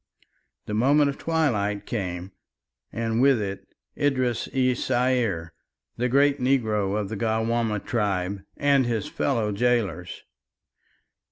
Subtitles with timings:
[0.65, 2.31] The moment of twilight came
[2.91, 5.51] and with it Idris es Saier,
[5.95, 10.23] the great negro of the Gawaamah tribe, and his fellow gaolers.